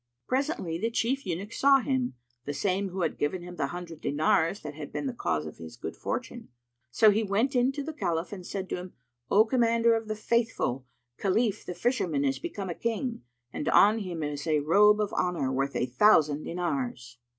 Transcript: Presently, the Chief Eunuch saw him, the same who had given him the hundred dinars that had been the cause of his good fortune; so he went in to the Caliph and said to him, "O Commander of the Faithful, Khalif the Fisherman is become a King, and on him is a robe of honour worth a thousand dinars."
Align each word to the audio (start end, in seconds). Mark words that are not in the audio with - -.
Presently, 0.27 0.79
the 0.79 0.89
Chief 0.89 1.27
Eunuch 1.27 1.53
saw 1.53 1.79
him, 1.79 2.15
the 2.45 2.55
same 2.55 2.89
who 2.89 3.01
had 3.03 3.19
given 3.19 3.43
him 3.43 3.57
the 3.57 3.67
hundred 3.67 4.01
dinars 4.01 4.61
that 4.61 4.73
had 4.73 4.91
been 4.91 5.05
the 5.05 5.13
cause 5.13 5.45
of 5.45 5.57
his 5.57 5.75
good 5.77 5.95
fortune; 5.95 6.49
so 6.89 7.11
he 7.11 7.21
went 7.21 7.55
in 7.55 7.71
to 7.73 7.83
the 7.83 7.93
Caliph 7.93 8.33
and 8.33 8.43
said 8.43 8.67
to 8.69 8.77
him, 8.77 8.93
"O 9.29 9.45
Commander 9.45 9.93
of 9.93 10.07
the 10.07 10.15
Faithful, 10.15 10.87
Khalif 11.19 11.63
the 11.67 11.75
Fisherman 11.75 12.25
is 12.25 12.39
become 12.39 12.67
a 12.67 12.73
King, 12.73 13.21
and 13.53 13.69
on 13.69 13.99
him 13.99 14.23
is 14.23 14.47
a 14.47 14.61
robe 14.61 14.99
of 14.99 15.13
honour 15.13 15.51
worth 15.51 15.75
a 15.75 15.85
thousand 15.85 16.45
dinars." 16.45 17.19